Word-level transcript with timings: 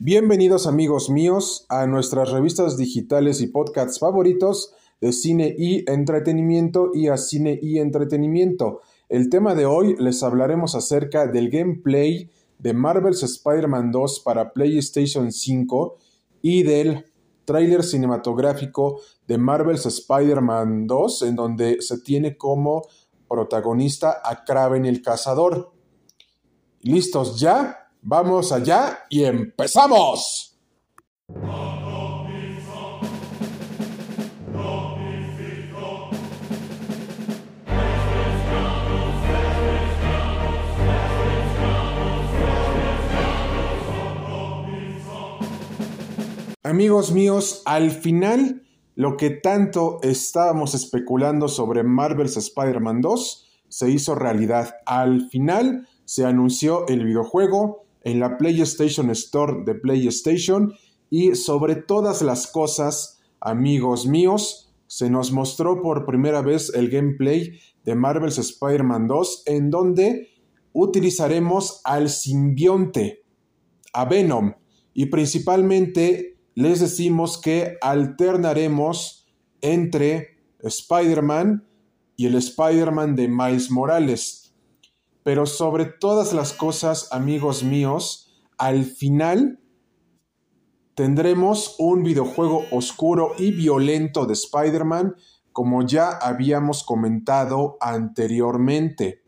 Bienvenidos 0.00 0.68
amigos 0.68 1.10
míos 1.10 1.66
a 1.68 1.88
nuestras 1.88 2.30
revistas 2.30 2.76
digitales 2.76 3.40
y 3.40 3.48
podcasts 3.48 3.98
favoritos 3.98 4.72
de 5.00 5.12
cine 5.12 5.56
y 5.58 5.90
entretenimiento 5.90 6.92
y 6.94 7.08
a 7.08 7.16
cine 7.16 7.58
y 7.60 7.80
entretenimiento. 7.80 8.80
El 9.08 9.28
tema 9.28 9.56
de 9.56 9.66
hoy 9.66 9.96
les 9.98 10.22
hablaremos 10.22 10.76
acerca 10.76 11.26
del 11.26 11.50
gameplay 11.50 12.30
de 12.60 12.74
Marvel's 12.74 13.24
Spider-Man 13.24 13.90
2 13.90 14.20
para 14.20 14.52
PlayStation 14.52 15.32
5 15.32 15.96
y 16.42 16.62
del 16.62 17.06
tráiler 17.44 17.82
cinematográfico 17.82 19.00
de 19.26 19.36
Marvel's 19.36 19.84
Spider-Man 19.84 20.86
2 20.86 21.22
en 21.22 21.34
donde 21.34 21.82
se 21.82 21.98
tiene 21.98 22.36
como 22.36 22.86
protagonista 23.28 24.22
a 24.24 24.44
Kraven 24.44 24.86
el 24.86 25.02
Cazador. 25.02 25.72
¿Listos 26.82 27.40
ya? 27.40 27.87
Vamos 28.10 28.52
allá 28.52 29.00
y 29.10 29.24
empezamos. 29.24 30.58
Amigos 46.62 47.12
míos, 47.12 47.60
al 47.66 47.90
final, 47.90 48.62
lo 48.94 49.18
que 49.18 49.28
tanto 49.28 49.98
estábamos 50.00 50.72
especulando 50.74 51.48
sobre 51.48 51.82
Marvel's 51.82 52.38
Spider-Man 52.38 53.02
2 53.02 53.44
se 53.68 53.90
hizo 53.90 54.14
realidad. 54.14 54.76
Al 54.86 55.28
final 55.28 55.86
se 56.06 56.24
anunció 56.24 56.86
el 56.88 57.04
videojuego, 57.04 57.84
en 58.02 58.20
la 58.20 58.36
PlayStation 58.38 59.10
Store 59.10 59.64
de 59.64 59.74
PlayStation 59.74 60.72
y 61.10 61.34
sobre 61.34 61.76
todas 61.76 62.22
las 62.22 62.46
cosas, 62.46 63.20
amigos 63.40 64.06
míos, 64.06 64.72
se 64.86 65.10
nos 65.10 65.32
mostró 65.32 65.82
por 65.82 66.06
primera 66.06 66.40
vez 66.42 66.72
el 66.74 66.88
gameplay 66.88 67.60
de 67.84 67.94
Marvel's 67.94 68.38
Spider-Man 68.38 69.06
2 69.06 69.42
en 69.46 69.70
donde 69.70 70.28
utilizaremos 70.72 71.80
al 71.84 72.08
simbionte, 72.08 73.22
a 73.92 74.04
Venom, 74.04 74.54
y 74.94 75.06
principalmente 75.06 76.38
les 76.54 76.80
decimos 76.80 77.40
que 77.40 77.76
alternaremos 77.80 79.26
entre 79.60 80.38
Spider-Man 80.60 81.66
y 82.16 82.26
el 82.26 82.34
Spider-Man 82.34 83.14
de 83.14 83.28
Miles 83.28 83.70
Morales. 83.70 84.47
Pero 85.28 85.44
sobre 85.44 85.84
todas 85.84 86.32
las 86.32 86.54
cosas, 86.54 87.08
amigos 87.12 87.62
míos, 87.62 88.32
al 88.56 88.86
final 88.86 89.60
tendremos 90.94 91.76
un 91.78 92.02
videojuego 92.02 92.64
oscuro 92.70 93.32
y 93.36 93.50
violento 93.50 94.24
de 94.24 94.32
Spider-Man, 94.32 95.16
como 95.52 95.86
ya 95.86 96.12
habíamos 96.12 96.82
comentado 96.82 97.76
anteriormente. 97.78 99.22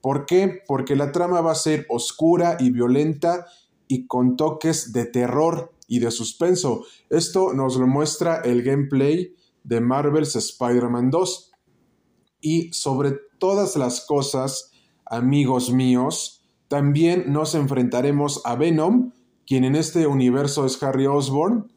¿Por 0.00 0.26
qué? 0.26 0.60
Porque 0.64 0.94
la 0.94 1.10
trama 1.10 1.40
va 1.40 1.50
a 1.50 1.56
ser 1.56 1.86
oscura 1.88 2.56
y 2.60 2.70
violenta 2.70 3.46
y 3.88 4.06
con 4.06 4.36
toques 4.36 4.92
de 4.92 5.06
terror 5.06 5.74
y 5.88 5.98
de 5.98 6.12
suspenso. 6.12 6.84
Esto 7.10 7.52
nos 7.52 7.74
lo 7.74 7.88
muestra 7.88 8.42
el 8.44 8.62
gameplay 8.62 9.34
de 9.64 9.80
Marvel's 9.80 10.36
Spider-Man 10.36 11.10
2. 11.10 11.50
Y 12.42 12.72
sobre 12.72 13.16
todas 13.40 13.74
las 13.74 14.06
cosas, 14.06 14.71
amigos 15.12 15.70
míos, 15.70 16.42
también 16.68 17.32
nos 17.32 17.54
enfrentaremos 17.54 18.40
a 18.44 18.56
Venom, 18.56 19.12
quien 19.46 19.64
en 19.64 19.76
este 19.76 20.06
universo 20.06 20.64
es 20.64 20.82
Harry 20.82 21.06
Osborn, 21.06 21.70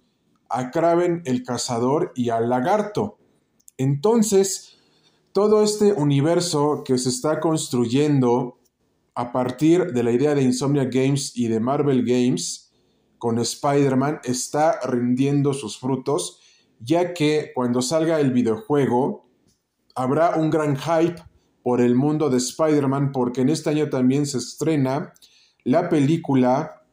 a 0.49 0.71
Kraven 0.71 1.21
el 1.25 1.43
cazador 1.43 2.13
y 2.15 2.29
al 2.29 2.49
lagarto. 2.49 3.17
Entonces, 3.77 4.77
todo 5.33 5.63
este 5.63 5.91
universo 5.91 6.83
que 6.85 6.97
se 6.97 7.09
está 7.09 7.41
construyendo 7.41 8.59
a 9.15 9.33
partir 9.33 9.91
de 9.91 10.03
la 10.03 10.11
idea 10.11 10.33
de 10.33 10.43
Insomnia 10.43 10.85
Games 10.85 11.33
y 11.35 11.49
de 11.49 11.59
Marvel 11.59 12.05
Games 12.05 12.71
con 13.17 13.37
Spider-Man 13.37 14.21
está 14.23 14.79
rindiendo 14.81 15.53
sus 15.53 15.77
frutos, 15.77 16.39
ya 16.79 17.13
que 17.13 17.51
cuando 17.53 17.81
salga 17.81 18.21
el 18.21 18.31
videojuego 18.31 19.27
habrá 19.93 20.37
un 20.37 20.49
gran 20.49 20.77
hype 20.77 21.21
por 21.65 21.81
el 21.81 21.95
mundo 21.95 22.29
de 22.29 22.37
Spider-Man, 22.37 23.11
porque 23.11 23.41
en 23.41 23.49
este 23.49 23.71
año 23.71 23.89
también 23.89 24.27
se 24.27 24.37
estrena 24.37 25.15
la 25.63 25.89
película 25.89 26.83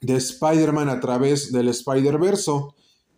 de 0.00 0.16
Spider-Man 0.16 0.88
a 0.88 1.00
través 1.00 1.52
del 1.52 1.68
Spider-Verso 1.68 2.74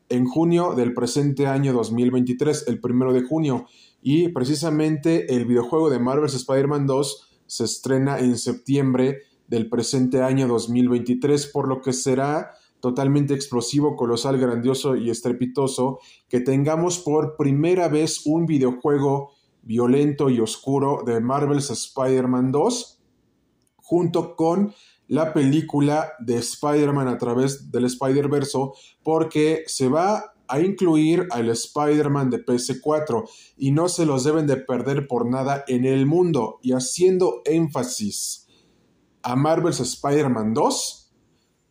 en 0.08 0.24
junio 0.24 0.74
del 0.74 0.94
presente 0.94 1.46
año 1.46 1.72
2023, 1.72 2.64
el 2.66 2.80
primero 2.80 3.12
de 3.12 3.22
junio. 3.22 3.66
Y 4.02 4.30
precisamente 4.30 5.32
el 5.32 5.44
videojuego 5.44 5.88
de 5.88 6.00
Marvel's 6.00 6.34
Spider-Man 6.34 6.88
2 6.88 7.42
se 7.46 7.62
estrena 7.62 8.18
en 8.18 8.36
septiembre 8.36 9.20
del 9.46 9.68
presente 9.68 10.20
año 10.24 10.48
2023, 10.48 11.46
por 11.46 11.68
lo 11.68 11.80
que 11.80 11.92
será 11.92 12.54
totalmente 12.80 13.34
explosivo, 13.34 13.94
colosal, 13.94 14.36
grandioso 14.36 14.96
y 14.96 15.10
estrepitoso 15.10 16.00
que 16.28 16.40
tengamos 16.40 16.98
por 16.98 17.36
primera 17.36 17.86
vez 17.86 18.26
un 18.26 18.46
videojuego 18.46 19.37
violento 19.68 20.30
y 20.30 20.40
oscuro 20.40 21.02
de 21.04 21.20
Marvel's 21.20 21.70
Spider-Man 21.70 22.50
2, 22.52 23.02
junto 23.76 24.34
con 24.34 24.74
la 25.08 25.34
película 25.34 26.12
de 26.20 26.38
Spider-Man 26.38 27.06
a 27.06 27.18
través 27.18 27.70
del 27.70 27.84
Spider-Verso, 27.84 28.72
porque 29.02 29.64
se 29.66 29.88
va 29.88 30.32
a 30.48 30.60
incluir 30.60 31.28
al 31.30 31.50
Spider-Man 31.50 32.30
de 32.30 32.44
PS4 32.44 33.28
y 33.58 33.72
no 33.72 33.90
se 33.90 34.06
los 34.06 34.24
deben 34.24 34.46
de 34.46 34.56
perder 34.56 35.06
por 35.06 35.28
nada 35.28 35.64
en 35.68 35.84
el 35.84 36.06
mundo. 36.06 36.58
Y 36.62 36.72
haciendo 36.72 37.42
énfasis 37.44 38.46
a 39.22 39.36
Marvel's 39.36 39.80
Spider-Man 39.80 40.54
2, 40.54 40.97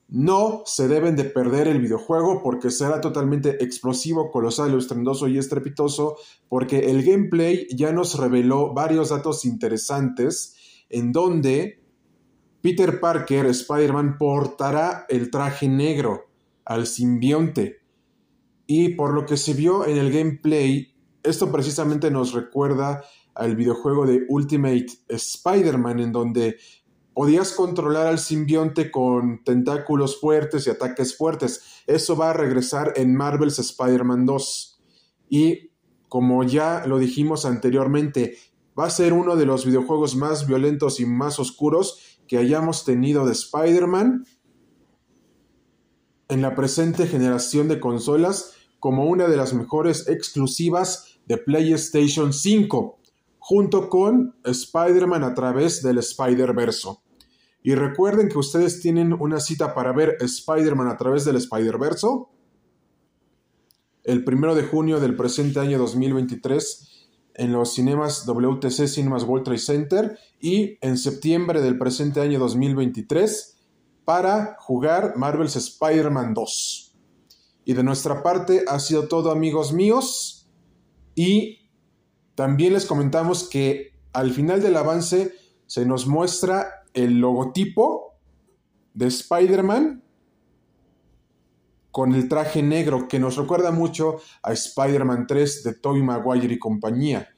no 0.09 0.63
se 0.65 0.87
deben 0.87 1.15
de 1.15 1.25
perder 1.25 1.67
el 1.67 1.81
videojuego 1.81 2.41
porque 2.41 2.71
será 2.71 3.01
totalmente 3.01 3.63
explosivo, 3.63 4.31
colosal, 4.31 4.77
estrendoso 4.77 5.27
y 5.27 5.37
estrepitoso 5.37 6.15
porque 6.47 6.89
el 6.89 7.03
gameplay 7.03 7.67
ya 7.75 7.91
nos 7.91 8.17
reveló 8.17 8.73
varios 8.73 9.09
datos 9.09 9.43
interesantes 9.43 10.55
en 10.89 11.11
donde 11.11 11.83
Peter 12.61 12.99
Parker, 12.99 13.45
Spider-Man, 13.47 14.17
portará 14.17 15.05
el 15.09 15.29
traje 15.29 15.67
negro 15.67 16.29
al 16.65 16.87
simbionte. 16.87 17.77
Y 18.65 18.89
por 18.89 19.13
lo 19.13 19.25
que 19.25 19.37
se 19.37 19.53
vio 19.53 19.85
en 19.85 19.97
el 19.97 20.11
gameplay, 20.11 20.93
esto 21.23 21.51
precisamente 21.51 22.11
nos 22.11 22.33
recuerda 22.33 23.03
al 23.35 23.55
videojuego 23.55 24.05
de 24.05 24.25
Ultimate 24.27 24.87
Spider-Man, 25.07 25.99
en 25.99 26.11
donde 26.11 26.57
podías 27.17 27.51
controlar 27.53 28.05
al 28.05 28.19
simbionte 28.19 28.91
con 28.91 29.43
tentáculos 29.43 30.21
fuertes 30.21 30.67
y 30.67 30.69
ataques 30.69 31.17
fuertes. 31.17 31.81
Eso 31.87 32.15
va 32.15 32.29
a 32.29 32.33
regresar 32.33 32.93
en 32.95 33.15
Marvel's 33.15 33.57
Spider-Man 33.57 34.27
2. 34.27 34.79
Y 35.27 35.71
como 36.09 36.43
ya 36.43 36.85
lo 36.85 36.99
dijimos 36.99 37.45
anteriormente, 37.45 38.37
va 38.79 38.85
a 38.85 38.91
ser 38.91 39.13
uno 39.13 39.35
de 39.35 39.47
los 39.47 39.65
videojuegos 39.65 40.15
más 40.15 40.45
violentos 40.45 40.99
y 40.99 41.07
más 41.07 41.39
oscuros 41.39 42.19
que 42.27 42.37
hayamos 42.37 42.85
tenido 42.85 43.25
de 43.25 43.31
Spider-Man 43.31 44.23
en 46.27 46.41
la 46.43 46.53
presente 46.53 47.07
generación 47.07 47.67
de 47.67 47.79
consolas 47.79 48.53
como 48.79 49.05
una 49.05 49.27
de 49.27 49.37
las 49.37 49.55
mejores 49.55 50.07
exclusivas 50.07 51.19
de 51.25 51.39
PlayStation 51.39 52.31
5, 52.31 52.99
junto 53.39 53.89
con 53.89 54.35
Spider-Man 54.43 55.23
a 55.23 55.33
través 55.33 55.81
del 55.81 55.97
Spider-Verso. 55.97 57.01
Y 57.63 57.75
recuerden 57.75 58.29
que 58.29 58.37
ustedes 58.37 58.79
tienen 58.81 59.13
una 59.13 59.39
cita 59.39 59.73
para 59.73 59.91
ver 59.91 60.17
Spider-Man 60.19 60.87
a 60.87 60.97
través 60.97 61.25
del 61.25 61.35
Spider-Verso. 61.35 62.29
El 64.03 64.23
primero 64.23 64.55
de 64.55 64.63
junio 64.63 64.99
del 64.99 65.15
presente 65.15 65.59
año 65.59 65.77
2023 65.77 66.87
en 67.37 67.51
los 67.51 67.73
cinemas 67.73 68.25
WTC 68.25 68.87
Cinemas 68.87 69.23
World 69.23 69.45
Trade 69.45 69.59
Center 69.59 70.19
y 70.39 70.77
en 70.81 70.97
septiembre 70.97 71.61
del 71.61 71.77
presente 71.77 72.19
año 72.19 72.39
2023 72.39 73.57
para 74.05 74.55
jugar 74.59 75.13
Marvel's 75.17 75.55
Spider-Man 75.55 76.33
2. 76.33 76.95
Y 77.65 77.73
de 77.73 77.83
nuestra 77.83 78.23
parte 78.23 78.63
ha 78.67 78.79
sido 78.79 79.07
todo 79.07 79.31
amigos 79.31 79.73
míos 79.73 80.49
y 81.13 81.69
también 82.33 82.73
les 82.73 82.85
comentamos 82.85 83.47
que 83.49 83.93
al 84.13 84.31
final 84.31 84.61
del 84.61 84.77
avance 84.77 85.33
se 85.65 85.85
nos 85.85 86.07
muestra 86.07 86.85
el 86.97 87.19
logotipo 87.19 88.15
de 88.95 89.07
Spider-Man 89.07 90.03
con 91.91 92.15
el 92.15 92.27
traje 92.27 92.63
negro 92.63 93.07
que 93.07 93.19
nos 93.19 93.37
recuerda 93.37 93.71
mucho 93.71 94.17
a 94.41 94.53
Spider-Man 94.53 95.27
3 95.27 95.63
de 95.63 95.73
Tobey 95.75 96.01
Maguire 96.01 96.55
y 96.55 96.59
compañía. 96.59 97.29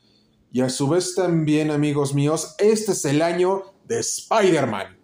Y 0.52 0.62
a 0.62 0.70
su 0.70 0.88
vez 0.88 1.14
también, 1.14 1.72
amigos 1.72 2.14
míos, 2.14 2.56
este 2.58 2.94
es 2.94 3.04
el 3.04 3.22
año 3.22 3.64
de 3.86 4.00
Spider-Man. 4.00 4.98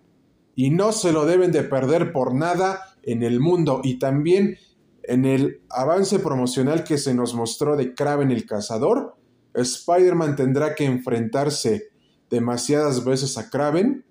Y 0.56 0.70
no 0.70 0.94
se 0.94 1.12
lo 1.12 1.26
deben 1.26 1.52
de 1.52 1.64
perder 1.64 2.14
por 2.14 2.34
nada 2.34 2.82
en 3.04 3.24
el 3.24 3.42
mundo 3.42 3.82
y 3.84 4.00
también 4.00 4.58
en 5.04 5.26
el 5.26 5.62
avance 5.70 6.20
promocional 6.20 6.86
que 6.86 6.98
se 6.98 7.14
nos 7.14 7.36
mostró 7.36 7.76
de 7.76 7.94
Kraven 7.94 8.32
el 8.32 8.46
Cazador, 8.46 9.18
Spider-Man 9.54 10.38
tendrá 10.38 10.76
que 10.76 10.86
enfrentarse 10.86 11.90
demasiadas 12.30 13.04
veces 13.04 13.38
a 13.38 13.50
Kraven 13.50 14.06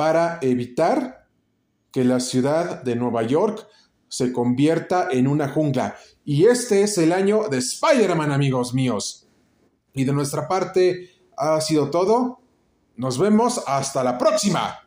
para 0.00 0.38
evitar 0.40 1.26
que 1.92 2.04
la 2.04 2.20
ciudad 2.20 2.82
de 2.82 2.96
Nueva 2.96 3.22
York 3.22 3.68
se 4.08 4.32
convierta 4.32 5.08
en 5.10 5.28
una 5.28 5.50
jungla. 5.50 5.94
Y 6.24 6.46
este 6.46 6.82
es 6.82 6.96
el 6.96 7.12
año 7.12 7.48
de 7.50 7.58
Spider-Man, 7.58 8.32
amigos 8.32 8.72
míos. 8.72 9.28
Y 9.92 10.04
de 10.04 10.14
nuestra 10.14 10.48
parte 10.48 11.10
ha 11.36 11.60
sido 11.60 11.90
todo. 11.90 12.40
Nos 12.96 13.18
vemos 13.18 13.62
hasta 13.66 14.02
la 14.02 14.16
próxima. 14.16 14.78